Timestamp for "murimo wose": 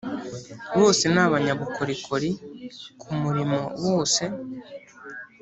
3.21-4.23